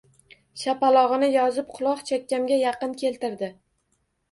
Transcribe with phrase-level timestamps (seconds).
[0.61, 3.55] Shapalog‘ini yozib quloq-chakkamga yaqin keltirdi.